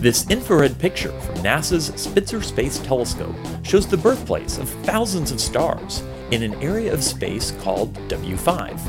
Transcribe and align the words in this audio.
This 0.00 0.30
infrared 0.30 0.78
picture 0.78 1.10
from 1.22 1.34
NASA's 1.38 1.86
Spitzer 2.00 2.40
Space 2.40 2.78
Telescope 2.78 3.34
shows 3.64 3.84
the 3.84 3.96
birthplace 3.96 4.56
of 4.56 4.68
thousands 4.84 5.32
of 5.32 5.40
stars 5.40 6.04
in 6.30 6.44
an 6.44 6.54
area 6.62 6.94
of 6.94 7.02
space 7.02 7.50
called 7.62 7.92
W5. 8.08 8.80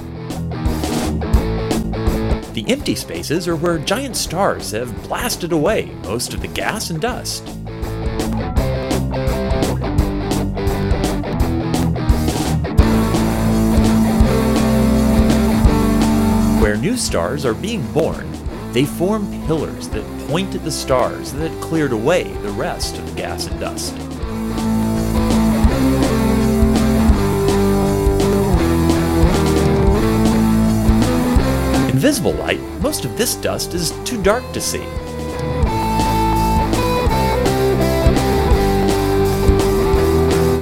The 2.54 2.64
empty 2.68 2.94
spaces 2.94 3.48
are 3.48 3.56
where 3.56 3.80
giant 3.80 4.18
stars 4.18 4.70
have 4.70 4.96
blasted 5.02 5.52
away 5.52 5.86
most 6.04 6.36
of 6.36 6.42
the 6.42 6.48
gas 6.48 6.92
and 6.92 7.02
dust. 7.02 7.44
Where 16.62 16.78
new 16.78 16.96
stars 16.96 17.46
are 17.46 17.56
being 17.56 17.82
born, 17.94 18.32
they 18.72 18.86
form 18.86 19.30
pillars 19.48 19.88
that 19.90 20.06
point 20.28 20.54
at 20.54 20.64
the 20.64 20.72
stars 20.72 21.34
that 21.34 21.62
cleared 21.62 21.92
away 21.92 22.24
the 22.24 22.52
rest 22.52 22.98
of 22.98 23.06
the 23.08 23.16
gas 23.16 23.48
and 23.48 23.60
dust. 23.60 23.96
In 31.90 31.98
visible 31.98 32.34
light, 32.34 32.62
most 32.82 33.06
of 33.06 33.18
this 33.18 33.36
dust 33.36 33.74
is 33.74 33.92
too 34.06 34.22
dark 34.22 34.44
to 34.54 34.62
see. 34.62 34.86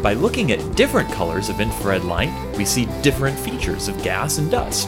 By 0.01 0.13
looking 0.13 0.53
at 0.53 0.75
different 0.77 1.11
colors 1.11 1.49
of 1.49 1.59
infrared 1.59 2.05
light, 2.05 2.31
we 2.55 2.63
see 2.63 2.85
different 3.01 3.37
features 3.37 3.89
of 3.89 4.01
gas 4.01 4.37
and 4.37 4.49
dust. 4.49 4.87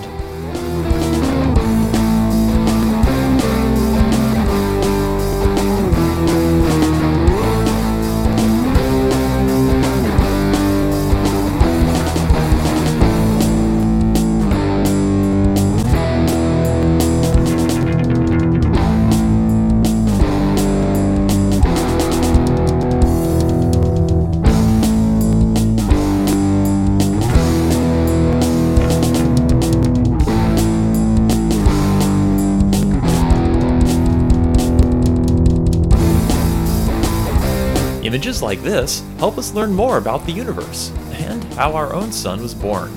Images 38.01 38.41
like 38.41 38.61
this 38.61 39.03
help 39.17 39.37
us 39.37 39.53
learn 39.53 39.73
more 39.73 39.97
about 39.97 40.25
the 40.25 40.31
universe 40.31 40.91
and 41.11 41.43
how 41.55 41.73
our 41.73 41.93
own 41.93 42.13
sun 42.13 42.41
was 42.41 42.53
born. 42.53 42.95